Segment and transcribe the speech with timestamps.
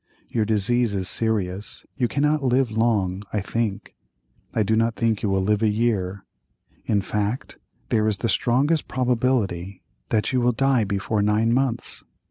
[0.27, 5.43] Your disease is serious, you cannot live long, I think—I do not think you will
[5.43, 11.53] live a year—in fact, there is the strongest probability that you will die before nine
[11.53, 12.03] months.